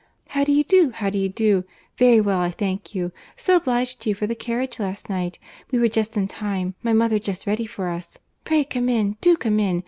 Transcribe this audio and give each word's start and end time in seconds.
"How 0.29 0.43
d' 0.43 0.49
ye 0.49 0.63
do?—how 0.63 1.11
d'ye 1.11 1.27
do?—Very 1.27 2.19
well, 2.21 2.39
I 2.39 2.49
thank 2.49 2.95
you. 2.95 3.11
So 3.37 3.55
obliged 3.57 3.99
to 3.99 4.09
you 4.09 4.15
for 4.15 4.25
the 4.25 4.33
carriage 4.33 4.79
last 4.79 5.11
night. 5.11 5.37
We 5.69 5.77
were 5.77 5.89
just 5.89 6.17
in 6.17 6.27
time; 6.27 6.73
my 6.81 6.91
mother 6.91 7.19
just 7.19 7.45
ready 7.45 7.67
for 7.67 7.87
us. 7.87 8.17
Pray 8.43 8.63
come 8.63 8.89
in; 8.89 9.17
do 9.21 9.37
come 9.37 9.59
in. 9.59 9.79